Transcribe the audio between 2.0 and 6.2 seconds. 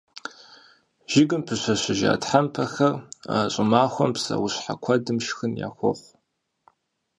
тхьэмпэхэр щӀымахуэм псэущхьэ куэдым шхын яхуохъу.